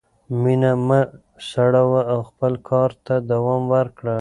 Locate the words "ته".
3.05-3.15